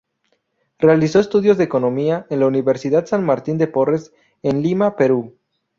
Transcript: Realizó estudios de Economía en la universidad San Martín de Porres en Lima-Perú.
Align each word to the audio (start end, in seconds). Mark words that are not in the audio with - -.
Realizó 0.79 1.19
estudios 1.19 1.59
de 1.59 1.65
Economía 1.65 2.25
en 2.31 2.39
la 2.39 2.47
universidad 2.47 3.05
San 3.05 3.23
Martín 3.23 3.59
de 3.59 3.67
Porres 3.67 4.11
en 4.41 4.63
Lima-Perú. 4.63 5.35